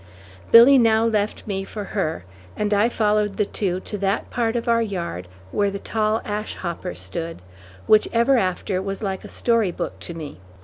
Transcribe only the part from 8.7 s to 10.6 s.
was like a story book to me.